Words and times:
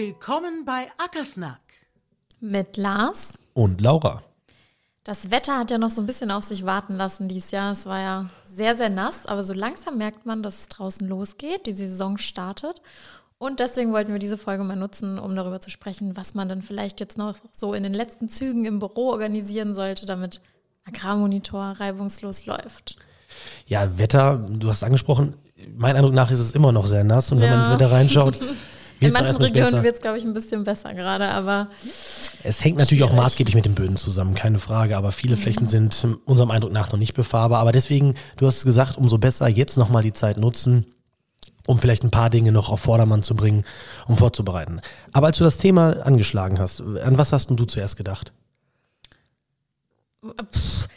Willkommen 0.00 0.64
bei 0.64 0.86
Ackersnack. 0.96 1.58
Mit 2.38 2.76
Lars. 2.76 3.32
Und 3.52 3.80
Laura. 3.80 4.22
Das 5.02 5.32
Wetter 5.32 5.58
hat 5.58 5.72
ja 5.72 5.78
noch 5.78 5.90
so 5.90 6.00
ein 6.00 6.06
bisschen 6.06 6.30
auf 6.30 6.44
sich 6.44 6.64
warten 6.64 6.94
lassen 6.94 7.28
dieses 7.28 7.50
Jahr. 7.50 7.72
Es 7.72 7.84
war 7.84 7.98
ja 7.98 8.30
sehr, 8.44 8.78
sehr 8.78 8.90
nass, 8.90 9.26
aber 9.26 9.42
so 9.42 9.54
langsam 9.54 9.98
merkt 9.98 10.24
man, 10.24 10.44
dass 10.44 10.60
es 10.60 10.68
draußen 10.68 11.08
losgeht, 11.08 11.66
die 11.66 11.72
Saison 11.72 12.16
startet. 12.16 12.80
Und 13.38 13.58
deswegen 13.58 13.92
wollten 13.92 14.12
wir 14.12 14.20
diese 14.20 14.38
Folge 14.38 14.62
mal 14.62 14.76
nutzen, 14.76 15.18
um 15.18 15.34
darüber 15.34 15.60
zu 15.60 15.68
sprechen, 15.68 16.16
was 16.16 16.32
man 16.32 16.48
dann 16.48 16.62
vielleicht 16.62 17.00
jetzt 17.00 17.18
noch 17.18 17.34
so 17.52 17.74
in 17.74 17.82
den 17.82 17.92
letzten 17.92 18.28
Zügen 18.28 18.66
im 18.66 18.78
Büro 18.78 19.10
organisieren 19.10 19.74
sollte, 19.74 20.06
damit 20.06 20.40
Agrarmonitor 20.84 21.74
reibungslos 21.80 22.46
läuft. 22.46 22.98
Ja, 23.66 23.98
Wetter, 23.98 24.46
du 24.48 24.68
hast 24.68 24.76
es 24.76 24.84
angesprochen, 24.84 25.34
mein 25.76 25.96
Eindruck 25.96 26.14
nach 26.14 26.30
ist 26.30 26.38
es 26.38 26.52
immer 26.52 26.70
noch 26.70 26.86
sehr 26.86 27.02
nass 27.02 27.32
und 27.32 27.40
wenn 27.40 27.50
man 27.50 27.62
ins 27.62 27.70
Wetter 27.70 27.90
reinschaut, 27.90 28.38
in 29.00 29.12
manchen 29.12 29.36
Regionen 29.36 29.82
wird 29.82 29.96
es, 29.96 30.00
glaube 30.00 30.18
ich, 30.18 30.24
ein 30.24 30.34
bisschen 30.34 30.64
besser 30.64 30.94
gerade, 30.94 31.28
aber. 31.28 31.68
Es 32.42 32.64
hängt 32.64 32.78
natürlich 32.78 33.00
schwierig. 33.02 33.18
auch 33.18 33.22
maßgeblich 33.22 33.54
mit 33.54 33.64
den 33.64 33.74
Böden 33.74 33.96
zusammen, 33.96 34.34
keine 34.34 34.58
Frage. 34.58 34.96
Aber 34.96 35.12
viele 35.12 35.36
mhm. 35.36 35.40
Flächen 35.40 35.66
sind 35.66 36.06
unserem 36.24 36.50
Eindruck 36.50 36.72
nach 36.72 36.90
noch 36.90 36.98
nicht 36.98 37.14
befahrbar. 37.14 37.60
Aber 37.60 37.72
deswegen, 37.72 38.14
du 38.36 38.46
hast 38.46 38.58
es 38.58 38.64
gesagt, 38.64 38.96
umso 38.96 39.18
besser 39.18 39.48
jetzt 39.48 39.76
nochmal 39.76 40.02
die 40.02 40.12
Zeit 40.12 40.36
nutzen, 40.36 40.86
um 41.66 41.78
vielleicht 41.78 42.02
ein 42.02 42.10
paar 42.10 42.30
Dinge 42.30 42.50
noch 42.50 42.70
auf 42.70 42.80
Vordermann 42.80 43.22
zu 43.22 43.34
bringen, 43.34 43.64
um 44.06 44.16
vorzubereiten. 44.16 44.80
Aber 45.12 45.28
als 45.28 45.38
du 45.38 45.44
das 45.44 45.58
Thema 45.58 46.04
angeschlagen 46.04 46.58
hast, 46.58 46.80
an 46.80 47.18
was 47.18 47.32
hast 47.32 47.50
denn 47.50 47.56
du 47.56 47.66
zuerst 47.66 47.96
gedacht? 47.96 48.32
Pff. 50.52 50.87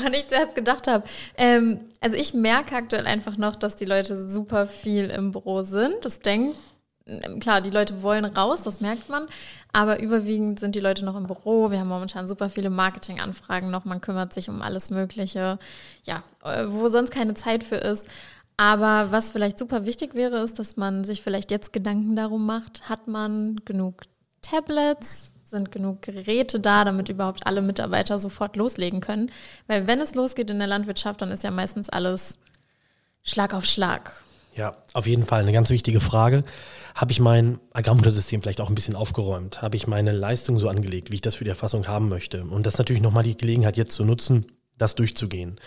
Woran 0.00 0.14
ich 0.14 0.28
zuerst 0.28 0.54
gedacht 0.54 0.86
habe. 0.86 1.04
Ähm, 1.36 1.80
also 2.00 2.16
ich 2.16 2.34
merke 2.34 2.74
aktuell 2.74 3.06
einfach 3.06 3.36
noch, 3.36 3.56
dass 3.56 3.76
die 3.76 3.84
Leute 3.84 4.28
super 4.28 4.66
viel 4.66 5.10
im 5.10 5.32
Büro 5.32 5.62
sind. 5.62 5.96
Das 6.02 6.20
denkt, 6.20 6.56
klar, 7.40 7.60
die 7.60 7.70
Leute 7.70 8.02
wollen 8.02 8.24
raus, 8.24 8.62
das 8.62 8.80
merkt 8.80 9.08
man. 9.08 9.26
Aber 9.72 10.00
überwiegend 10.00 10.60
sind 10.60 10.74
die 10.74 10.80
Leute 10.80 11.04
noch 11.04 11.16
im 11.16 11.26
Büro. 11.26 11.70
Wir 11.70 11.80
haben 11.80 11.88
momentan 11.88 12.26
super 12.26 12.50
viele 12.50 12.70
Marketinganfragen 12.70 13.70
noch. 13.70 13.84
Man 13.84 14.00
kümmert 14.00 14.32
sich 14.32 14.48
um 14.48 14.62
alles 14.62 14.90
Mögliche. 14.90 15.58
Ja, 16.04 16.22
äh, 16.44 16.64
wo 16.68 16.88
sonst 16.88 17.10
keine 17.10 17.34
Zeit 17.34 17.64
für 17.64 17.76
ist. 17.76 18.06
Aber 18.56 19.10
was 19.10 19.30
vielleicht 19.30 19.58
super 19.58 19.86
wichtig 19.86 20.14
wäre, 20.14 20.42
ist, 20.42 20.58
dass 20.58 20.76
man 20.76 21.04
sich 21.04 21.22
vielleicht 21.22 21.50
jetzt 21.50 21.72
Gedanken 21.72 22.14
darum 22.14 22.44
macht, 22.44 22.90
hat 22.90 23.06
man 23.08 23.60
genug 23.64 24.02
Tablets, 24.42 25.29
sind 25.50 25.72
genug 25.72 26.02
Geräte 26.02 26.60
da, 26.60 26.84
damit 26.84 27.08
überhaupt 27.08 27.46
alle 27.46 27.62
Mitarbeiter 27.62 28.18
sofort 28.18 28.56
loslegen 28.56 29.00
können. 29.00 29.30
Weil 29.66 29.86
wenn 29.86 30.00
es 30.00 30.14
losgeht 30.14 30.50
in 30.50 30.58
der 30.58 30.68
Landwirtschaft, 30.68 31.20
dann 31.20 31.32
ist 31.32 31.44
ja 31.44 31.50
meistens 31.50 31.90
alles 31.90 32.38
Schlag 33.22 33.52
auf 33.52 33.64
Schlag. 33.64 34.12
Ja, 34.56 34.76
auf 34.94 35.06
jeden 35.06 35.24
Fall 35.24 35.40
eine 35.40 35.52
ganz 35.52 35.70
wichtige 35.70 36.00
Frage. 36.00 36.44
Habe 36.94 37.12
ich 37.12 37.20
mein 37.20 37.60
Agrarmuttersystem 37.72 38.42
vielleicht 38.42 38.60
auch 38.60 38.68
ein 38.68 38.74
bisschen 38.74 38.96
aufgeräumt? 38.96 39.62
Habe 39.62 39.76
ich 39.76 39.86
meine 39.86 40.12
Leistung 40.12 40.58
so 40.58 40.68
angelegt, 40.68 41.10
wie 41.10 41.16
ich 41.16 41.20
das 41.20 41.36
für 41.36 41.44
die 41.44 41.50
Erfassung 41.50 41.86
haben 41.86 42.08
möchte? 42.08 42.44
Und 42.44 42.66
das 42.66 42.78
natürlich 42.78 43.02
nochmal 43.02 43.22
die 43.22 43.36
Gelegenheit 43.36 43.76
jetzt 43.76 43.94
zu 43.94 44.04
nutzen, 44.04 44.46
das 44.76 44.94
durchzugehen. 44.94 45.60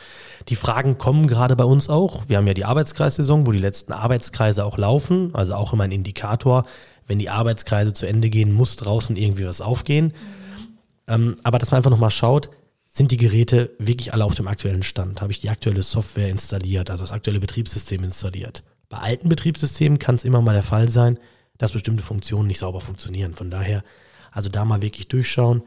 Die 0.50 0.56
Fragen 0.56 0.98
kommen 0.98 1.28
gerade 1.28 1.56
bei 1.56 1.64
uns 1.64 1.90
auch. 1.90 2.28
Wir 2.28 2.38
haben 2.38 2.48
ja 2.48 2.54
die 2.54 2.66
Arbeitskreissaison, 2.66 3.48
wo 3.48 3.52
die 3.52 3.60
letzten 3.60 3.94
Arbeitskreise 3.94 4.66
auch 4.66 4.78
laufen, 4.78 5.34
also 5.34 5.56
auch 5.56 5.74
immer 5.74 5.86
ein 5.86 5.92
Indikator, 5.92 6.66
wenn 7.08 7.20
die 7.20 7.30
Arbeitskreise 7.30 7.94
zu 7.94 8.06
Ende 8.06 8.30
gehen, 8.30 8.52
muss 8.52 8.76
draußen 8.76 9.16
irgendwie 9.16 9.46
was 9.46 9.62
aufgehen. 9.62 10.08
Mhm. 10.08 10.78
Ähm, 11.08 11.36
aber 11.44 11.60
dass 11.60 11.72
man 11.72 11.78
einfach 11.78 11.92
nochmal 11.92 12.12
schaut, 12.12 12.50
sind 12.88 13.12
die 13.12 13.18
Geräte 13.18 13.72
wirklich 13.80 14.14
alle 14.14 14.24
auf 14.24 14.36
dem 14.36 14.48
aktuellen 14.48 14.84
Stand? 14.84 15.22
Habe 15.22 15.32
ich 15.32 15.42
die 15.42 15.50
aktuelle 15.50 15.82
Software 15.82 16.30
installiert, 16.30 16.92
also 16.92 17.04
das 17.04 17.12
aktuelle 17.12 17.40
Betriebssystem 17.40 18.04
installiert? 18.04 18.64
Bei 18.88 19.00
alten 19.00 19.30
Betriebssystemen 19.30 19.98
kann 19.98 20.16
es 20.16 20.26
immer 20.26 20.42
mal 20.42 20.54
der 20.54 20.64
Fall 20.64 20.90
sein, 20.90 21.18
dass 21.58 21.72
bestimmte 21.72 22.04
Funktionen 22.04 22.48
nicht 22.48 22.60
sauber 22.60 22.82
funktionieren. 22.82 23.34
Von 23.34 23.50
daher, 23.50 23.84
also 24.32 24.50
da 24.50 24.64
mal 24.64 24.84
wirklich 24.84 25.08
durchschauen, 25.08 25.64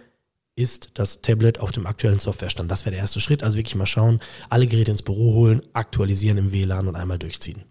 ist 0.55 0.91
das 0.95 1.21
Tablet 1.21 1.59
auf 1.59 1.73
dem 1.73 1.87
aktuellen 1.87 2.21
Softwarestand. 2.21 2.71
Das 2.71 2.85
wäre 2.85 2.93
der 2.93 3.01
erste 3.01 3.21
Schritt. 3.21 3.43
Also 3.43 3.59
wirklich 3.59 3.75
mal 3.75 3.87
schauen, 3.87 4.21
alle 4.49 4.67
Geräte 4.69 4.93
ins 4.93 5.03
Büro 5.03 5.35
holen, 5.35 5.63
aktualisieren 5.73 6.39
im 6.39 6.53
WLAN 6.53 6.87
und 6.87 6.97
einmal 6.97 7.19
durchziehen. 7.19 7.65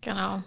Genau. 0.00 0.42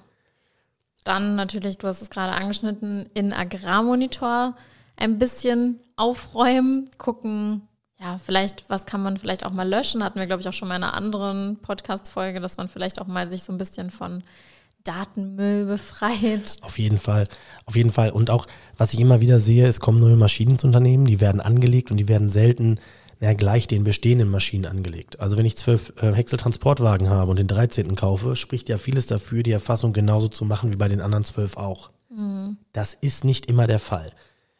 Dann 1.07 1.37
natürlich, 1.37 1.77
du 1.77 1.87
hast 1.87 2.01
es 2.01 2.09
gerade 2.09 2.33
angeschnitten, 2.33 3.09
in 3.13 3.31
Agrarmonitor 3.31 4.55
ein 4.97 5.17
bisschen 5.17 5.79
aufräumen, 5.95 6.89
gucken, 6.97 7.61
ja, 7.97 8.19
vielleicht, 8.23 8.65
was 8.67 8.85
kann 8.85 9.01
man 9.01 9.17
vielleicht 9.17 9.45
auch 9.45 9.53
mal 9.53 9.67
löschen? 9.67 10.03
Hatten 10.03 10.19
wir, 10.19 10.27
glaube 10.27 10.41
ich, 10.41 10.49
auch 10.49 10.53
schon 10.53 10.67
mal 10.67 10.75
in 10.75 10.83
einer 10.83 10.93
anderen 10.93 11.59
Podcast-Folge, 11.61 12.41
dass 12.41 12.57
man 12.57 12.67
vielleicht 12.67 12.99
auch 12.99 13.07
mal 13.07 13.31
sich 13.31 13.43
so 13.43 13.53
ein 13.53 13.57
bisschen 13.57 13.89
von 13.89 14.21
Datenmüll 14.83 15.65
befreit. 15.65 16.57
Auf 16.59 16.77
jeden 16.77 16.97
Fall, 16.97 17.29
auf 17.65 17.77
jeden 17.77 17.91
Fall. 17.91 18.09
Und 18.09 18.29
auch, 18.29 18.45
was 18.77 18.93
ich 18.93 18.99
immer 18.99 19.21
wieder 19.21 19.39
sehe, 19.39 19.65
es 19.65 19.79
kommen 19.79 20.01
neue 20.01 20.17
Maschinen 20.17 20.51
ins 20.51 20.65
Unternehmen, 20.65 21.05
die 21.05 21.21
werden 21.21 21.39
angelegt 21.39 21.89
und 21.89 21.95
die 21.95 22.09
werden 22.09 22.27
selten 22.27 22.81
naja, 23.19 23.33
gleich 23.33 23.67
den 23.67 23.83
bestehenden 23.83 24.29
Maschinen 24.29 24.65
angelegt. 24.65 25.19
Also 25.19 25.37
wenn 25.37 25.45
ich 25.45 25.57
zwölf 25.57 25.93
äh, 26.01 26.13
Häcksel-Transportwagen 26.13 27.09
habe 27.09 27.31
und 27.31 27.39
den 27.39 27.47
13. 27.47 27.95
kaufe, 27.95 28.35
spricht 28.35 28.69
ja 28.69 28.77
vieles 28.77 29.07
dafür, 29.07 29.43
die 29.43 29.51
Erfassung 29.51 29.93
genauso 29.93 30.27
zu 30.27 30.45
machen 30.45 30.71
wie 30.71 30.77
bei 30.77 30.87
den 30.87 31.01
anderen 31.01 31.23
zwölf 31.23 31.57
auch. 31.57 31.89
Mhm. 32.09 32.57
Das 32.73 32.93
ist 32.93 33.23
nicht 33.23 33.47
immer 33.47 33.67
der 33.67 33.79
Fall. 33.79 34.07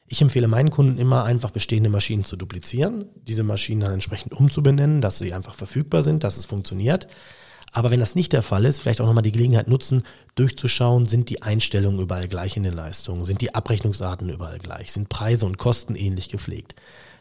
Ich 0.08 0.22
empfehle 0.22 0.48
meinen 0.48 0.72
Kunden 0.72 0.98
immer 0.98 1.26
einfach 1.26 1.52
bestehende 1.52 1.90
Maschinen 1.90 2.24
zu 2.24 2.38
duplizieren, 2.38 3.10
diese 3.28 3.44
Maschinen 3.44 3.82
dann 3.82 3.94
entsprechend 3.94 4.34
umzubenennen, 4.34 5.02
dass 5.02 5.20
sie 5.20 5.34
einfach 5.34 5.54
verfügbar 5.54 6.02
sind, 6.02 6.24
dass 6.24 6.38
es 6.38 6.46
funktioniert. 6.46 7.08
Aber 7.74 7.92
wenn 7.92 8.00
das 8.00 8.16
nicht 8.16 8.32
der 8.32 8.42
Fall 8.42 8.64
ist, 8.64 8.80
vielleicht 8.80 9.02
auch 9.02 9.06
nochmal 9.06 9.24
die 9.24 9.34
Gelegenheit 9.34 9.68
nutzen, 9.68 10.04
durchzuschauen, 10.36 11.06
sind 11.06 11.30
die 11.30 11.42
Einstellungen 11.42 12.00
überall 12.00 12.30
gleich 12.30 12.56
in 12.56 12.64
den 12.64 12.74
Leistungen, 12.74 13.26
sind 13.26 13.42
die 13.42 13.54
Abrechnungsarten 13.54 14.30
überall 14.30 14.60
gleich, 14.60 14.94
sind 14.94 15.10
Preise 15.10 15.46
und 15.46 15.58
Kosten 15.58 15.96
ähnlich 15.96 16.30
gepflegt. 16.30 16.76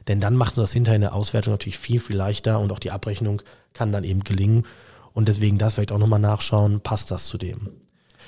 Denn 0.09 0.21
dann 0.21 0.37
macht 0.37 0.57
das 0.59 0.73
hinterher 0.73 0.97
eine 0.97 1.13
Auswertung 1.13 1.53
natürlich 1.53 1.79
viel, 1.79 2.01
viel 2.01 2.17
leichter 2.17 2.61
und 2.61 2.73
auch 2.73 2.79
die 2.79 2.91
Abrechnung 2.91 3.43
kann 3.75 3.93
dann 3.93 4.05
eben 4.05 4.25
gelingen. 4.25 4.65
Und 5.13 5.29
deswegen 5.29 5.59
das 5.59 5.75
vielleicht 5.75 5.93
auch 5.93 5.99
nochmal 5.99 6.21
nachschauen, 6.21 6.81
passt 6.81 7.11
das 7.11 7.27
zu 7.27 7.39
dem. 7.39 7.71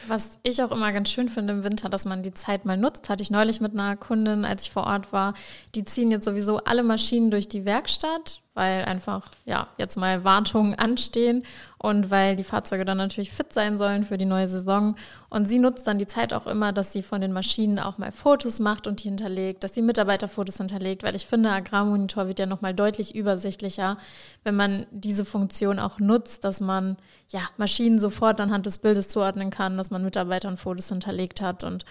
Was 0.06 0.38
ich 0.42 0.62
auch 0.62 0.70
immer 0.70 0.92
ganz 0.92 1.10
schön 1.10 1.28
finde 1.28 1.52
im 1.52 1.64
Winter, 1.64 1.88
dass 1.88 2.04
man 2.04 2.22
die 2.22 2.32
Zeit 2.32 2.64
mal 2.64 2.76
nutzt, 2.76 3.08
hatte 3.08 3.22
ich 3.22 3.30
neulich 3.30 3.60
mit 3.60 3.72
einer 3.72 3.96
Kundin, 3.96 4.44
als 4.44 4.62
ich 4.62 4.70
vor 4.70 4.84
Ort 4.84 5.12
war. 5.12 5.34
Die 5.74 5.84
ziehen 5.84 6.10
jetzt 6.10 6.24
sowieso 6.24 6.58
alle 6.58 6.82
Maschinen 6.82 7.30
durch 7.30 7.48
die 7.48 7.64
Werkstatt, 7.64 8.40
weil 8.58 8.84
einfach, 8.86 9.30
ja, 9.44 9.68
jetzt 9.78 9.96
mal 9.96 10.24
Wartungen 10.24 10.74
anstehen 10.74 11.44
und 11.78 12.10
weil 12.10 12.34
die 12.34 12.42
Fahrzeuge 12.42 12.84
dann 12.84 12.96
natürlich 12.96 13.30
fit 13.30 13.52
sein 13.52 13.78
sollen 13.78 14.04
für 14.04 14.18
die 14.18 14.24
neue 14.24 14.48
Saison. 14.48 14.96
Und 15.30 15.48
sie 15.48 15.60
nutzt 15.60 15.86
dann 15.86 16.00
die 16.00 16.08
Zeit 16.08 16.32
auch 16.32 16.48
immer, 16.48 16.72
dass 16.72 16.92
sie 16.92 17.04
von 17.04 17.20
den 17.20 17.32
Maschinen 17.32 17.78
auch 17.78 17.98
mal 17.98 18.10
Fotos 18.10 18.58
macht 18.58 18.88
und 18.88 19.04
die 19.04 19.10
hinterlegt, 19.10 19.62
dass 19.62 19.74
sie 19.74 19.82
Mitarbeiterfotos 19.82 20.56
hinterlegt, 20.56 21.04
weil 21.04 21.14
ich 21.14 21.26
finde, 21.26 21.50
Agrarmonitor 21.50 22.26
wird 22.26 22.40
ja 22.40 22.46
nochmal 22.46 22.74
deutlich 22.74 23.14
übersichtlicher, 23.14 23.96
wenn 24.42 24.56
man 24.56 24.86
diese 24.90 25.24
Funktion 25.24 25.78
auch 25.78 26.00
nutzt, 26.00 26.42
dass 26.42 26.60
man 26.60 26.96
ja 27.28 27.42
Maschinen 27.58 28.00
sofort 28.00 28.40
anhand 28.40 28.66
des 28.66 28.78
Bildes 28.78 29.06
zuordnen 29.06 29.50
kann, 29.50 29.76
dass 29.76 29.92
man 29.92 30.02
Mitarbeitern 30.02 30.56
Fotos 30.56 30.88
hinterlegt 30.88 31.40
hat. 31.40 31.62
Und 31.62 31.84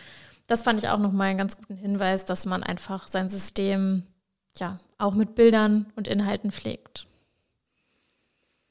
das 0.47 0.63
fand 0.63 0.84
ich 0.84 0.89
auch 0.89 0.99
nochmal 0.99 1.29
einen 1.29 1.38
ganz 1.38 1.55
guten 1.55 1.78
Hinweis, 1.78 2.25
dass 2.25 2.45
man 2.45 2.61
einfach 2.61 3.07
sein 3.07 3.29
System 3.29 4.03
ja, 4.59 4.79
auch 4.97 5.13
mit 5.13 5.35
Bildern 5.35 5.91
und 5.95 6.07
Inhalten 6.07 6.51
pflegt. 6.51 7.07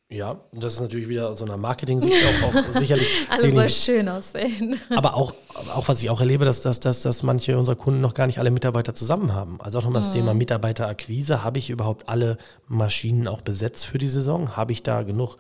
Ja, 0.09 0.39
und 0.53 0.63
das 0.63 0.75
ist 0.75 0.81
natürlich 0.81 1.09
wieder 1.09 1.35
so 1.35 1.45
einer 1.45 1.57
Marketing-Sicht 1.57 2.15
auch, 2.15 2.55
auch 2.55 2.65
sicherlich. 2.71 3.09
Alles 3.29 3.53
soll 3.53 3.69
schön 3.71 4.09
aussehen. 4.09 4.79
Aber 4.91 5.17
auch, 5.17 5.35
auch 5.75 5.89
was 5.89 6.01
ich 6.01 6.11
auch 6.11 6.21
erlebe, 6.21 6.45
dass, 6.45 6.61
dass, 6.61 6.79
dass, 6.79 7.03
dass 7.03 7.25
manche 7.25 7.59
unserer 7.59 7.75
Kunden 7.75 8.01
noch 8.01 8.15
gar 8.15 8.29
nicht 8.29 8.39
alle 8.39 8.53
Mitarbeiter 8.53 8.95
zusammen 8.95 9.33
haben. 9.33 9.61
Also 9.61 9.79
auch 9.79 9.83
nochmal 9.83 10.03
mhm. 10.03 10.07
das 10.07 10.15
Thema 10.15 10.33
Mitarbeiterakquise. 10.33 11.43
Habe 11.43 11.59
ich 11.59 11.71
überhaupt 11.71 12.09
alle 12.09 12.39
Maschinen 12.69 13.27
auch 13.27 13.41
besetzt 13.41 13.85
für 13.87 13.99
die 13.99 14.09
Saison? 14.09 14.57
Habe 14.57 14.71
ich 14.71 14.85
da 14.85 15.03
genug 15.03 15.39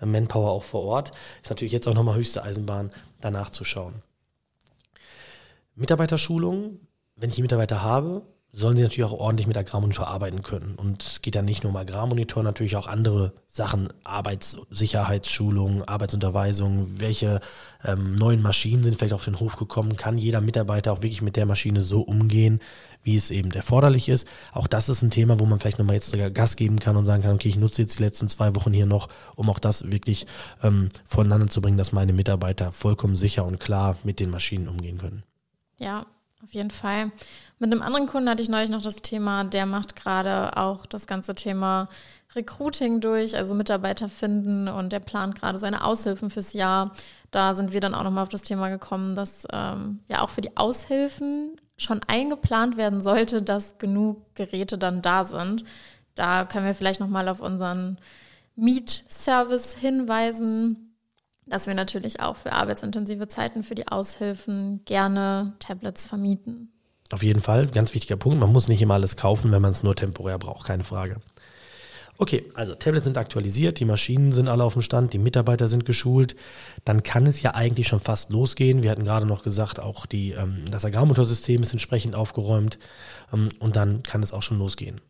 äh, 0.00 0.06
Manpower 0.06 0.50
auch 0.50 0.64
vor 0.64 0.82
Ort? 0.82 1.12
Ist 1.40 1.50
natürlich 1.50 1.72
jetzt 1.72 1.86
auch 1.86 1.94
nochmal 1.94 2.16
höchste 2.16 2.42
Eisenbahn, 2.42 2.90
danach 3.20 3.50
zu 3.50 3.62
schauen. 3.62 4.02
Mitarbeiterschulung, 5.76 6.80
wenn 7.14 7.28
ich 7.28 7.36
die 7.36 7.42
Mitarbeiter 7.42 7.82
habe, 7.82 8.22
sollen 8.52 8.76
sie 8.76 8.82
natürlich 8.82 9.08
auch 9.10 9.18
ordentlich 9.18 9.46
mit 9.46 9.56
Agrarmonitor 9.56 10.08
arbeiten 10.08 10.42
können. 10.42 10.74
Und 10.76 11.02
es 11.02 11.20
geht 11.20 11.34
ja 11.34 11.42
nicht 11.42 11.64
nur 11.64 11.70
um 11.70 11.76
Agrarmonitor, 11.76 12.42
natürlich 12.42 12.76
auch 12.76 12.86
andere 12.86 13.34
Sachen, 13.46 13.88
Arbeitssicherheitsschulung, 14.04 15.84
Arbeitsunterweisung, 15.84 16.98
welche 16.98 17.40
ähm, 17.84 18.14
neuen 18.14 18.40
Maschinen 18.40 18.84
sind 18.84 18.96
vielleicht 18.96 19.12
auf 19.12 19.24
den 19.24 19.38
Hof 19.38 19.56
gekommen, 19.56 19.96
kann 19.96 20.16
jeder 20.16 20.40
Mitarbeiter 20.40 20.92
auch 20.92 21.02
wirklich 21.02 21.20
mit 21.20 21.36
der 21.36 21.44
Maschine 21.44 21.82
so 21.82 22.00
umgehen, 22.00 22.60
wie 23.02 23.16
es 23.16 23.30
eben 23.30 23.50
erforderlich 23.50 24.08
ist. 24.08 24.26
Auch 24.52 24.66
das 24.66 24.88
ist 24.88 25.02
ein 25.02 25.10
Thema, 25.10 25.38
wo 25.38 25.44
man 25.44 25.60
vielleicht 25.60 25.78
nochmal 25.78 25.96
jetzt 25.96 26.16
Gas 26.34 26.56
geben 26.56 26.78
kann 26.78 26.96
und 26.96 27.04
sagen 27.04 27.22
kann, 27.22 27.34
okay, 27.34 27.48
ich 27.48 27.56
nutze 27.56 27.82
jetzt 27.82 27.98
die 27.98 28.02
letzten 28.02 28.28
zwei 28.28 28.54
Wochen 28.54 28.72
hier 28.72 28.86
noch, 28.86 29.08
um 29.36 29.50
auch 29.50 29.58
das 29.58 29.90
wirklich 29.90 30.26
ähm, 30.62 30.88
voneinander 31.04 31.48
zu 31.48 31.60
bringen, 31.60 31.78
dass 31.78 31.92
meine 31.92 32.14
Mitarbeiter 32.14 32.72
vollkommen 32.72 33.16
sicher 33.16 33.44
und 33.44 33.60
klar 33.60 33.96
mit 34.04 34.20
den 34.20 34.30
Maschinen 34.30 34.68
umgehen 34.68 34.98
können. 34.98 35.22
Ja, 35.78 36.06
Auf 36.42 36.54
jeden 36.54 36.70
Fall. 36.70 37.10
Mit 37.58 37.72
einem 37.72 37.82
anderen 37.82 38.06
Kunden 38.06 38.30
hatte 38.30 38.42
ich 38.42 38.48
neulich 38.48 38.70
noch 38.70 38.82
das 38.82 38.96
Thema, 38.96 39.42
der 39.42 39.66
macht 39.66 39.96
gerade 39.96 40.56
auch 40.56 40.86
das 40.86 41.06
ganze 41.06 41.34
Thema 41.34 41.88
Recruiting 42.36 43.00
durch, 43.00 43.36
also 43.36 43.54
Mitarbeiter 43.54 44.08
finden 44.08 44.68
und 44.68 44.92
der 44.92 45.00
plant 45.00 45.34
gerade 45.34 45.58
seine 45.58 45.82
Aushilfen 45.84 46.30
fürs 46.30 46.52
Jahr. 46.52 46.92
Da 47.30 47.54
sind 47.54 47.72
wir 47.72 47.80
dann 47.80 47.94
auch 47.94 48.04
nochmal 48.04 48.22
auf 48.22 48.28
das 48.28 48.42
Thema 48.42 48.68
gekommen, 48.68 49.16
dass 49.16 49.46
ähm, 49.52 50.00
ja 50.08 50.22
auch 50.22 50.30
für 50.30 50.40
die 50.40 50.56
Aushilfen 50.56 51.56
schon 51.76 52.00
eingeplant 52.06 52.76
werden 52.76 53.02
sollte, 53.02 53.42
dass 53.42 53.78
genug 53.78 54.34
Geräte 54.34 54.78
dann 54.78 55.02
da 55.02 55.24
sind. 55.24 55.64
Da 56.14 56.44
können 56.44 56.66
wir 56.66 56.74
vielleicht 56.74 57.00
nochmal 57.00 57.28
auf 57.28 57.40
unseren 57.40 57.98
Meet-Service 58.56 59.74
hinweisen, 59.74 60.87
dass 61.50 61.66
wir 61.66 61.74
natürlich 61.74 62.20
auch 62.20 62.36
für 62.36 62.52
arbeitsintensive 62.52 63.28
Zeiten 63.28 63.62
für 63.62 63.74
die 63.74 63.88
Aushilfen 63.88 64.82
gerne 64.84 65.54
Tablets 65.58 66.06
vermieten. 66.06 66.72
Auf 67.10 67.22
jeden 67.22 67.40
Fall, 67.40 67.66
ganz 67.68 67.94
wichtiger 67.94 68.16
Punkt. 68.16 68.38
Man 68.38 68.52
muss 68.52 68.68
nicht 68.68 68.82
immer 68.82 68.94
alles 68.94 69.16
kaufen, 69.16 69.50
wenn 69.50 69.62
man 69.62 69.72
es 69.72 69.82
nur 69.82 69.96
temporär 69.96 70.38
braucht, 70.38 70.66
keine 70.66 70.84
Frage. 70.84 71.20
Okay, 72.20 72.50
also 72.54 72.74
Tablets 72.74 73.04
sind 73.04 73.16
aktualisiert, 73.16 73.78
die 73.78 73.84
Maschinen 73.84 74.32
sind 74.32 74.48
alle 74.48 74.64
auf 74.64 74.72
dem 74.72 74.82
Stand, 74.82 75.12
die 75.12 75.18
Mitarbeiter 75.18 75.68
sind 75.68 75.84
geschult. 75.84 76.34
Dann 76.84 77.04
kann 77.04 77.26
es 77.26 77.40
ja 77.42 77.54
eigentlich 77.54 77.86
schon 77.86 78.00
fast 78.00 78.30
losgehen. 78.30 78.82
Wir 78.82 78.90
hatten 78.90 79.04
gerade 79.04 79.24
noch 79.24 79.44
gesagt, 79.44 79.78
auch 79.78 80.04
die, 80.04 80.32
ähm, 80.32 80.64
das 80.68 80.84
Agrarmotorsystem 80.84 81.62
ist 81.62 81.72
entsprechend 81.72 82.16
aufgeräumt 82.16 82.80
ähm, 83.32 83.50
und 83.60 83.76
dann 83.76 84.02
kann 84.02 84.22
es 84.22 84.32
auch 84.32 84.42
schon 84.42 84.58
losgehen. 84.58 85.00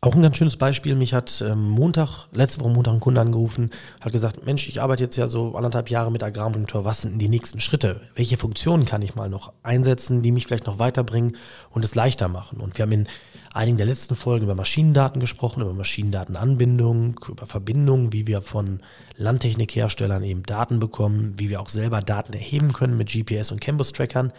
Auch 0.00 0.14
ein 0.14 0.22
ganz 0.22 0.36
schönes 0.36 0.56
Beispiel, 0.56 0.94
mich 0.94 1.12
hat 1.12 1.42
ähm, 1.44 1.68
Montag, 1.70 2.28
letzte 2.32 2.60
Woche 2.60 2.70
Montag 2.70 2.94
ein 2.94 3.00
Kunde 3.00 3.20
angerufen, 3.20 3.70
hat 4.00 4.12
gesagt, 4.12 4.46
Mensch, 4.46 4.68
ich 4.68 4.80
arbeite 4.80 5.02
jetzt 5.02 5.16
ja 5.16 5.26
so 5.26 5.56
anderthalb 5.56 5.90
Jahre 5.90 6.12
mit 6.12 6.22
Agrarmonitor, 6.22 6.84
was 6.84 7.02
sind 7.02 7.14
denn 7.14 7.18
die 7.18 7.28
nächsten 7.28 7.58
Schritte? 7.58 8.00
Welche 8.14 8.36
Funktionen 8.36 8.84
kann 8.84 9.02
ich 9.02 9.16
mal 9.16 9.28
noch 9.28 9.52
einsetzen, 9.64 10.22
die 10.22 10.30
mich 10.30 10.46
vielleicht 10.46 10.68
noch 10.68 10.78
weiterbringen 10.78 11.36
und 11.70 11.84
es 11.84 11.96
leichter 11.96 12.28
machen? 12.28 12.60
Und 12.60 12.78
wir 12.78 12.84
haben 12.84 12.92
in 12.92 13.08
einigen 13.52 13.76
der 13.76 13.86
letzten 13.86 14.14
Folgen 14.14 14.44
über 14.44 14.54
Maschinendaten 14.54 15.18
gesprochen, 15.18 15.62
über 15.62 15.74
Maschinendatenanbindung, 15.74 17.18
über 17.28 17.48
Verbindungen, 17.48 18.12
wie 18.12 18.28
wir 18.28 18.40
von 18.40 18.84
Landtechnikherstellern 19.16 20.22
eben 20.22 20.44
Daten 20.44 20.78
bekommen, 20.78 21.34
wie 21.38 21.50
wir 21.50 21.60
auch 21.60 21.68
selber 21.68 22.02
Daten 22.02 22.34
erheben 22.34 22.72
können 22.72 22.96
mit 22.96 23.10
GPS 23.10 23.50
und 23.50 23.60
Campus-Trackern. 23.60 24.32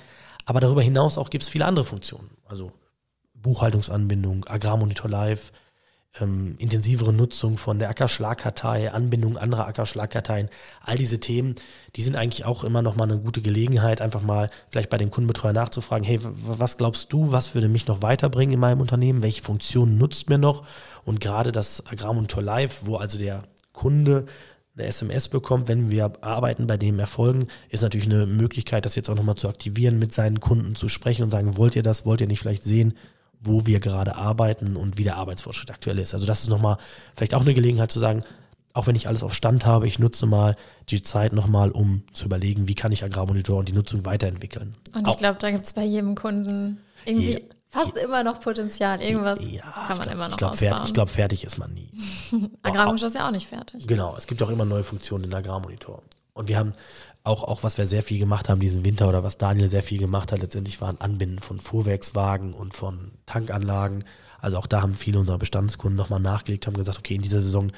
Aber 0.45 0.61
darüber 0.61 0.81
hinaus 0.81 1.17
auch 1.17 1.29
gibt 1.29 1.43
es 1.43 1.49
viele 1.49 1.65
andere 1.65 1.83
Funktionen. 1.83 2.29
Also 2.47 2.71
Buchhaltungsanbindung, 3.41 4.45
Agrarmonitor 4.47 5.09
Live, 5.09 5.51
ähm, 6.19 6.55
intensivere 6.57 7.13
Nutzung 7.13 7.57
von 7.57 7.79
der 7.79 7.89
Ackerschlagkartei, 7.89 8.91
Anbindung 8.91 9.37
anderer 9.37 9.67
Ackerschlagkarteien, 9.67 10.49
all 10.83 10.97
diese 10.97 11.19
Themen, 11.19 11.55
die 11.95 12.01
sind 12.01 12.15
eigentlich 12.15 12.45
auch 12.45 12.63
immer 12.63 12.81
noch 12.81 12.95
mal 12.95 13.03
eine 13.03 13.19
gute 13.19 13.41
Gelegenheit, 13.41 14.01
einfach 14.01 14.21
mal 14.21 14.49
vielleicht 14.69 14.89
bei 14.89 14.97
dem 14.97 15.11
Kundenbetreuer 15.11 15.53
nachzufragen, 15.53 16.05
hey, 16.05 16.19
was 16.21 16.77
glaubst 16.77 17.13
du, 17.13 17.31
was 17.31 17.53
würde 17.53 17.69
mich 17.69 17.87
noch 17.87 18.01
weiterbringen 18.01 18.53
in 18.53 18.59
meinem 18.59 18.81
Unternehmen, 18.81 19.21
welche 19.21 19.43
Funktionen 19.43 19.97
nutzt 19.97 20.29
mir 20.29 20.37
noch? 20.37 20.65
Und 21.05 21.19
gerade 21.19 21.51
das 21.51 21.85
Agrarmonitor 21.85 22.41
Live, 22.41 22.81
wo 22.83 22.97
also 22.97 23.17
der 23.17 23.43
Kunde 23.71 24.25
eine 24.75 24.87
SMS 24.87 25.27
bekommt, 25.27 25.67
wenn 25.67 25.91
wir 25.91 26.11
arbeiten 26.21 26.65
bei 26.65 26.77
dem 26.77 26.99
Erfolgen, 26.99 27.47
ist 27.69 27.81
natürlich 27.81 28.07
eine 28.07 28.25
Möglichkeit, 28.25 28.85
das 28.85 28.95
jetzt 28.95 29.09
auch 29.09 29.15
nochmal 29.15 29.35
zu 29.35 29.49
aktivieren, 29.49 29.99
mit 29.99 30.13
seinen 30.13 30.39
Kunden 30.39 30.75
zu 30.75 30.89
sprechen 30.89 31.23
und 31.23 31.29
sagen, 31.29 31.57
wollt 31.57 31.75
ihr 31.75 31.83
das, 31.83 32.05
wollt 32.05 32.21
ihr 32.21 32.27
nicht 32.27 32.39
vielleicht 32.39 32.63
sehen, 32.63 32.93
wo 33.41 33.65
wir 33.65 33.79
gerade 33.79 34.15
arbeiten 34.15 34.75
und 34.75 34.97
wie 34.97 35.03
der 35.03 35.17
Arbeitsfortschritt 35.17 35.71
aktuell 35.71 35.99
ist. 35.99 36.13
Also 36.13 36.25
das 36.25 36.41
ist 36.41 36.49
nochmal 36.49 36.77
vielleicht 37.15 37.33
auch 37.33 37.41
eine 37.41 37.53
Gelegenheit 37.53 37.91
zu 37.91 37.99
sagen, 37.99 38.23
auch 38.73 38.87
wenn 38.87 38.95
ich 38.95 39.07
alles 39.07 39.23
auf 39.23 39.33
Stand 39.33 39.65
habe, 39.65 39.87
ich 39.87 39.99
nutze 39.99 40.25
mal 40.25 40.55
die 40.89 41.01
Zeit 41.01 41.33
nochmal, 41.33 41.71
um 41.71 42.03
zu 42.13 42.25
überlegen, 42.25 42.67
wie 42.67 42.75
kann 42.75 42.91
ich 42.91 43.03
Agrarmonitor 43.03 43.57
und 43.57 43.67
die 43.67 43.73
Nutzung 43.73 44.05
weiterentwickeln. 44.05 44.73
Und 44.93 45.07
ich 45.07 45.17
glaube, 45.17 45.37
da 45.39 45.51
gibt 45.51 45.65
es 45.65 45.73
bei 45.73 45.83
jedem 45.83 46.15
Kunden 46.15 46.79
irgendwie 47.05 47.33
ja, 47.33 47.39
fast 47.67 47.95
ja, 47.95 48.03
immer 48.03 48.23
noch 48.23 48.39
Potenzial. 48.39 49.01
Irgendwas 49.01 49.39
ja, 49.41 49.63
kann 49.63 49.97
man 49.97 50.01
glaub, 50.01 50.13
immer 50.13 50.27
noch 50.27 50.35
ich 50.35 50.37
glaub, 50.37 50.51
ausbauen. 50.51 50.69
Fertig, 50.69 50.87
ich 50.87 50.93
glaube, 50.93 51.11
fertig 51.11 51.43
ist 51.43 51.57
man 51.57 51.73
nie. 51.73 51.89
Agrarmonitor 52.61 53.07
ist 53.07 53.15
ja 53.15 53.27
auch 53.27 53.31
nicht 53.31 53.47
fertig. 53.47 53.87
Genau, 53.87 54.15
es 54.15 54.27
gibt 54.27 54.43
auch 54.43 54.49
immer 54.49 54.65
neue 54.65 54.83
Funktionen 54.83 55.25
in 55.25 55.33
Agrarmonitor. 55.33 56.03
Und 56.33 56.47
wir 56.47 56.57
haben 56.57 56.73
auch, 57.23 57.43
auch 57.43 57.63
was 57.63 57.77
wir 57.77 57.85
sehr 57.85 58.03
viel 58.03 58.19
gemacht 58.19 58.49
haben 58.49 58.59
diesen 58.59 58.85
Winter 58.85 59.09
oder 59.09 59.23
was 59.23 59.37
Daniel 59.37 59.69
sehr 59.69 59.83
viel 59.83 59.99
gemacht 59.99 60.31
hat, 60.31 60.39
letztendlich 60.39 60.79
waren 60.81 60.99
Anbinden 61.01 61.39
von 61.39 61.59
Fuhrwerkswagen 61.59 62.53
und 62.53 62.73
von 62.73 63.11
Tankanlagen. 63.25 64.03
Also 64.41 64.57
auch 64.57 64.67
da 64.67 64.81
haben 64.81 64.93
viele 64.93 65.19
unserer 65.19 65.37
Bestandskunden 65.37 65.97
nochmal 65.97 66.21
nachgelegt, 66.21 66.65
haben 66.65 66.77
gesagt, 66.77 66.99
okay, 66.99 67.15
in 67.15 67.21
dieser 67.21 67.41
Saison 67.41 67.71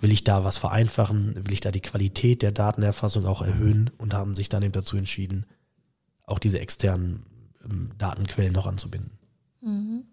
will 0.00 0.10
ich 0.10 0.24
da 0.24 0.42
was 0.44 0.58
vereinfachen, 0.58 1.34
will 1.36 1.52
ich 1.52 1.60
da 1.60 1.70
die 1.70 1.80
Qualität 1.80 2.42
der 2.42 2.50
Datenerfassung 2.50 3.24
auch 3.26 3.40
erhöhen 3.40 3.90
und 3.98 4.14
haben 4.14 4.34
sich 4.34 4.48
dann 4.48 4.62
eben 4.62 4.72
dazu 4.72 4.96
entschieden, 4.96 5.46
auch 6.24 6.40
diese 6.40 6.58
externen 6.58 7.24
ähm, 7.64 7.90
Datenquellen 7.98 8.52
noch 8.52 8.66
anzubinden. 8.66 9.12
Mhm. 9.60 10.04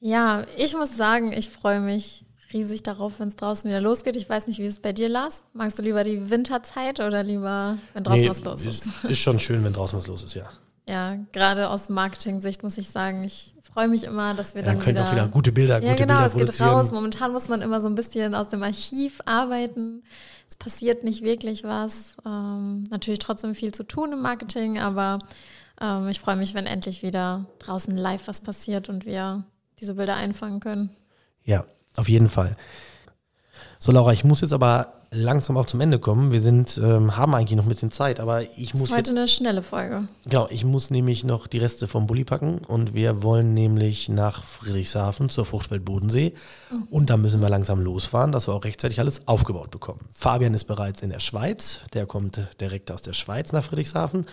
Ja, 0.00 0.44
ich 0.58 0.74
muss 0.74 0.96
sagen, 0.96 1.32
ich 1.32 1.48
freue 1.48 1.80
mich 1.80 2.26
riesig 2.52 2.82
darauf, 2.82 3.20
wenn 3.20 3.28
es 3.28 3.36
draußen 3.36 3.68
wieder 3.68 3.80
losgeht. 3.80 4.16
Ich 4.16 4.28
weiß 4.28 4.46
nicht, 4.46 4.58
wie 4.58 4.66
es 4.66 4.78
bei 4.78 4.92
dir, 4.92 5.08
Lars. 5.08 5.44
Magst 5.52 5.78
du 5.78 5.82
lieber 5.82 6.04
die 6.04 6.30
Winterzeit 6.30 7.00
oder 7.00 7.22
lieber, 7.22 7.78
wenn 7.94 8.04
draußen 8.04 8.22
nee, 8.22 8.30
was 8.30 8.44
los 8.44 8.64
ist? 8.64 9.04
Ist 9.04 9.18
schon 9.18 9.38
schön, 9.38 9.64
wenn 9.64 9.72
draußen 9.72 9.98
was 9.98 10.06
los 10.06 10.22
ist, 10.22 10.34
ja. 10.34 10.44
Ja, 10.88 11.16
gerade 11.32 11.70
aus 11.70 11.88
Marketing-Sicht 11.88 12.62
muss 12.62 12.76
ich 12.76 12.90
sagen, 12.90 13.22
ich 13.22 13.54
freue 13.72 13.88
mich 13.88 14.04
immer, 14.04 14.34
dass 14.34 14.54
wir 14.54 14.62
ja, 14.62 14.66
dann, 14.66 14.78
dann 14.78 14.86
wieder, 14.86 15.04
auch 15.04 15.12
wieder 15.12 15.28
gute 15.28 15.52
Bilder, 15.52 15.80
ja, 15.80 15.92
gute 15.92 16.02
genau, 16.02 16.28
Bilder 16.28 16.50
es 16.50 16.58
geht 16.58 16.66
raus. 16.66 16.90
Momentan 16.90 17.32
muss 17.32 17.48
man 17.48 17.62
immer 17.62 17.80
so 17.80 17.88
ein 17.88 17.94
bisschen 17.94 18.34
aus 18.34 18.48
dem 18.48 18.62
Archiv 18.62 19.20
arbeiten. 19.24 20.02
Es 20.48 20.56
passiert 20.56 21.04
nicht 21.04 21.22
wirklich 21.22 21.64
was. 21.64 22.16
Ähm, 22.26 22.84
natürlich 22.90 23.20
trotzdem 23.20 23.54
viel 23.54 23.72
zu 23.72 23.84
tun 23.84 24.12
im 24.12 24.22
Marketing, 24.22 24.78
aber 24.78 25.20
ähm, 25.80 26.08
ich 26.08 26.20
freue 26.20 26.36
mich, 26.36 26.52
wenn 26.54 26.66
endlich 26.66 27.02
wieder 27.02 27.46
draußen 27.60 27.96
live 27.96 28.26
was 28.26 28.40
passiert 28.40 28.88
und 28.88 29.06
wir 29.06 29.44
diese 29.80 29.94
Bilder 29.94 30.16
einfangen 30.16 30.60
können. 30.60 30.90
Ja, 31.44 31.64
auf 31.96 32.08
jeden 32.08 32.28
Fall. 32.28 32.56
So, 33.78 33.90
Laura, 33.90 34.12
ich 34.12 34.24
muss 34.24 34.42
jetzt 34.42 34.52
aber 34.52 34.92
langsam 35.12 35.56
auch 35.56 35.66
zum 35.66 35.80
Ende 35.80 35.98
kommen. 35.98 36.30
Wir 36.30 36.40
sind, 36.40 36.78
ähm, 36.78 37.16
haben 37.16 37.34
eigentlich 37.34 37.56
noch 37.56 37.64
ein 37.64 37.68
bisschen 37.68 37.90
Zeit, 37.90 38.18
aber 38.20 38.42
ich 38.56 38.74
muss. 38.74 38.84
Das 38.84 38.90
ist 38.90 38.96
heute 38.96 39.10
jetzt, 39.10 39.18
eine 39.18 39.28
schnelle 39.28 39.62
Folge. 39.62 40.08
Genau, 40.24 40.48
ich 40.50 40.64
muss 40.64 40.90
nämlich 40.90 41.24
noch 41.24 41.46
die 41.46 41.58
Reste 41.58 41.86
vom 41.86 42.06
Bulli 42.06 42.24
packen 42.24 42.58
und 42.66 42.94
wir 42.94 43.22
wollen 43.22 43.54
nämlich 43.54 44.08
nach 44.08 44.44
Friedrichshafen 44.44 45.28
zur 45.28 45.46
Fruchtwelt 45.46 45.84
Bodensee. 45.84 46.34
Mhm. 46.70 46.82
Und 46.90 47.10
da 47.10 47.16
müssen 47.16 47.40
wir 47.40 47.48
langsam 47.48 47.80
losfahren, 47.80 48.32
dass 48.32 48.48
wir 48.48 48.54
auch 48.54 48.64
rechtzeitig 48.64 49.00
alles 49.00 49.28
aufgebaut 49.28 49.70
bekommen. 49.70 50.00
Fabian 50.14 50.54
ist 50.54 50.64
bereits 50.64 51.02
in 51.02 51.10
der 51.10 51.20
Schweiz, 51.20 51.80
der 51.92 52.06
kommt 52.06 52.40
direkt 52.60 52.90
aus 52.90 53.02
der 53.02 53.12
Schweiz 53.12 53.52
nach 53.52 53.64
Friedrichshafen. 53.64 54.26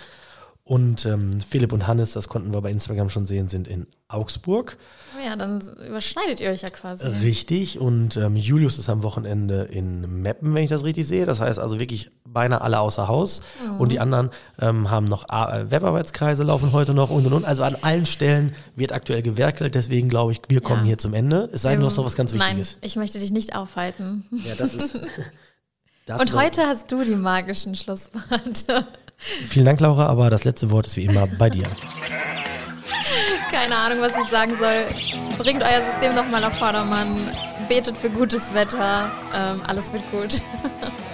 Und 0.70 1.04
ähm, 1.08 1.42
Philipp 1.42 1.74
und 1.74 1.88
Hannes, 1.88 2.12
das 2.12 2.28
konnten 2.28 2.54
wir 2.54 2.62
bei 2.62 2.70
Instagram 2.70 3.10
schon 3.10 3.26
sehen, 3.26 3.50
sind 3.50 3.68
in 3.68 3.88
Augsburg. 4.08 4.78
Oh 5.18 5.26
ja, 5.26 5.36
dann 5.36 5.62
überschneidet 5.88 6.40
ihr 6.40 6.52
euch 6.52 6.62
ja 6.62 6.70
quasi. 6.70 7.08
Richtig. 7.08 7.80
Und 7.80 8.18
ähm, 8.18 8.36
Julius 8.36 8.78
ist 8.78 8.88
am 8.88 9.02
Wochenende 9.02 9.64
in 9.64 10.22
Meppen, 10.22 10.54
wenn 10.54 10.64
ich 10.64 10.70
das 10.70 10.84
richtig 10.84 11.08
sehe. 11.08 11.26
Das 11.26 11.40
heißt 11.40 11.58
also 11.58 11.80
wirklich 11.80 12.12
beinahe 12.24 12.62
alle 12.62 12.82
außer 12.82 13.08
Haus. 13.08 13.42
Mhm. 13.66 13.82
Und 13.82 13.92
die 13.92 14.00
anderen 14.00 14.30
ähm, 14.60 14.92
haben 14.92 15.06
noch 15.06 15.28
äh, 15.30 15.72
Webarbeitskreise 15.72 16.44
laufen 16.44 16.72
heute 16.72 16.94
noch 16.94 17.10
und 17.10 17.26
und 17.26 17.34
und. 17.34 17.46
Also 17.46 17.64
an 17.64 17.76
allen 17.82 18.06
Stellen 18.06 18.54
wird 18.76 18.92
aktuell 18.92 19.24
gewerkelt. 19.24 19.74
Deswegen 19.74 20.08
glaube 20.08 20.34
ich, 20.34 20.42
wir 20.50 20.62
kommen 20.62 20.82
ja. 20.82 20.90
hier 20.90 20.98
zum 21.00 21.16
Ende. 21.16 21.50
Es 21.52 21.64
sei 21.64 21.72
denn, 21.72 21.80
du 21.80 21.88
hast 21.88 21.98
noch 21.98 22.06
was 22.06 22.16
ganz 22.16 22.32
Wichtiges. 22.32 22.74
Nein, 22.74 22.82
ich 22.84 22.96
möchte 22.96 23.18
dich 23.18 23.32
nicht 23.32 23.56
aufhalten. 23.56 24.24
Ja, 24.30 24.54
das 24.54 24.76
ist. 24.76 25.00
Das 26.06 26.22
und 26.22 26.34
heute 26.34 26.64
hast 26.66 26.92
du 26.92 27.04
die 27.04 27.14
magischen 27.14 27.76
Schlussworte. 27.76 28.88
Vielen 29.48 29.66
Dank, 29.66 29.80
Laura, 29.80 30.08
aber 30.08 30.30
das 30.30 30.44
letzte 30.44 30.72
Wort 30.72 30.88
ist 30.88 30.98
wie 30.98 31.06
immer 31.06 31.28
bei 31.28 31.50
dir. 31.50 31.66
Keine 33.52 33.76
Ahnung, 33.76 34.00
was 34.02 34.14
ich 34.14 34.30
sagen 34.30 34.56
soll. 34.58 34.86
Bringt 35.38 35.64
euer 35.64 35.82
System 35.82 36.16
nochmal 36.16 36.44
auf 36.44 36.54
Vordermann. 36.58 37.30
Betet 37.68 37.98
für 37.98 38.10
gutes 38.10 38.54
Wetter. 38.54 39.12
Ähm, 39.36 39.62
alles 39.68 39.92
wird 39.92 40.04
gut. 40.12 40.42